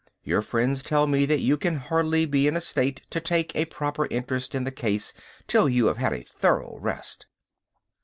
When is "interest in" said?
4.07-4.63